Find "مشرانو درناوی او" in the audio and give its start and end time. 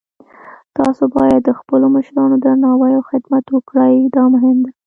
1.95-3.03